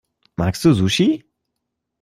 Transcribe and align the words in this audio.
Magst 0.35 0.63
du 0.65 0.73
Sushi? 0.73 1.23